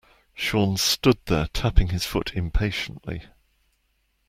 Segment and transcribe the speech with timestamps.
[0.33, 3.27] Sean stood there tapping his foot impatiently.